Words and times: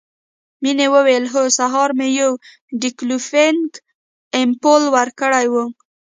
مينې 0.63 0.87
وويل 0.95 1.23
هو 1.33 1.43
سهار 1.57 1.89
مې 1.99 2.07
يو 2.19 2.31
ډيکلوفينک 2.81 3.71
امپول 4.41 4.83
ورکړى 4.95 5.45
و. 5.53 5.55